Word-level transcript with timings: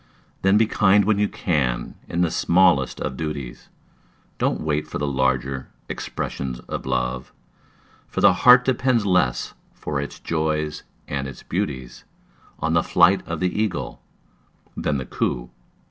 Then 0.41 0.57
be 0.57 0.65
kind 0.65 1.05
when 1.05 1.19
you 1.19 1.27
can 1.27 1.93
in 2.09 2.21
the 2.21 2.31
smallest 2.31 2.99
of 2.99 3.15
duties, 3.15 3.69
Don't 4.39 4.61
wait 4.61 4.87
for 4.87 4.97
the 4.97 5.05
larger 5.05 5.67
expressions 5.87 6.57
of 6.61 6.87
Love; 6.87 7.31
For 8.07 8.19
the 8.19 8.33
heart 8.33 8.65
depends 8.65 9.05
less 9.05 9.53
for 9.75 10.01
its 10.01 10.19
joys 10.19 10.81
and 11.07 11.27
its 11.27 11.43
beauties 11.43 12.03
On 12.61 12.73
the 12.73 12.81
flight 12.81 13.21
of 13.27 13.39
the 13.41 13.61
Eagle 13.61 14.01
than 14.75 14.95
coo 15.05 15.05
of 15.05 15.09
the 15.09 15.17
Dove. 15.17 15.49